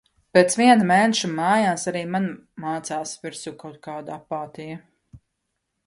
Pēc 0.35 0.53
viena 0.59 0.87
mēneša 0.91 1.29
mājās 1.33 1.85
arī 1.93 2.03
man 2.15 2.27
mācas 2.65 3.15
virsū 3.27 3.55
kaut 3.63 3.79
kāda 3.89 4.19
apātija. 4.19 4.85